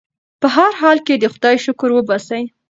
په 0.41 0.47
هر 0.55 0.71
حال 0.81 0.97
کې 1.07 1.15
د 1.17 1.25
خدای 1.33 1.55
شکر 1.65 1.89
وباسئ. 1.93 2.43